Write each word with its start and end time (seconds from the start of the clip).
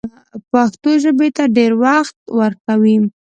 پښتو 0.51 0.89
ژبې 1.03 1.29
ته 1.37 1.43
ډېر 1.57 1.71
وخت 1.83 2.15
ورکوي 2.39 2.95